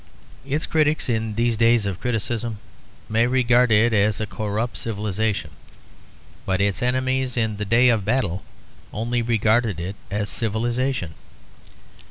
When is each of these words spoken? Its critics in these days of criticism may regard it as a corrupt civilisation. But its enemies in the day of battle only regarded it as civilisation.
Its 0.47 0.65
critics 0.65 1.07
in 1.09 1.35
these 1.35 1.55
days 1.57 1.85
of 1.85 2.01
criticism 2.01 2.57
may 3.07 3.27
regard 3.27 3.69
it 3.69 3.93
as 3.93 4.19
a 4.19 4.25
corrupt 4.25 4.75
civilisation. 4.75 5.51
But 6.43 6.59
its 6.59 6.81
enemies 6.81 7.37
in 7.37 7.57
the 7.57 7.65
day 7.65 7.89
of 7.89 8.03
battle 8.03 8.41
only 8.91 9.21
regarded 9.21 9.79
it 9.79 9.95
as 10.09 10.27
civilisation. 10.27 11.13